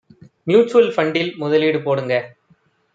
mutual 0.47 0.89
ஃபண்டில் 0.91 1.31
முதலீடு 1.37 1.81
போடுங்க 1.81 2.13